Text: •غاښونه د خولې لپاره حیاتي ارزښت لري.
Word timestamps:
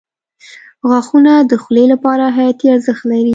•غاښونه 0.89 1.33
د 1.49 1.51
خولې 1.63 1.85
لپاره 1.93 2.23
حیاتي 2.37 2.67
ارزښت 2.75 3.03
لري. 3.11 3.29